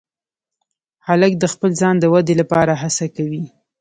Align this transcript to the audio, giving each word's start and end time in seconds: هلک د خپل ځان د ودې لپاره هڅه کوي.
هلک 1.07 1.33
د 1.39 1.45
خپل 1.53 1.71
ځان 1.81 1.95
د 1.99 2.05
ودې 2.13 2.35
لپاره 2.41 2.73
هڅه 2.81 3.05
کوي. 3.15 3.43